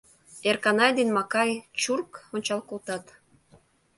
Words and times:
Эрканай 0.47 0.91
ден 0.97 1.09
Макай 1.15 1.49
чурк 1.81 2.11
ончал 2.33 2.61
колтат. 2.69 3.05